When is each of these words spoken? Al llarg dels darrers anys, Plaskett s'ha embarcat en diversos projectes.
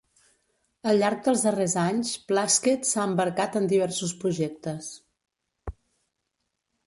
Al 0.91 1.01
llarg 1.01 1.19
dels 1.25 1.43
darrers 1.47 1.75
anys, 1.81 2.13
Plaskett 2.31 2.89
s'ha 2.91 3.05
embarcat 3.11 3.59
en 3.61 3.69
diversos 3.73 4.15
projectes. 4.23 4.87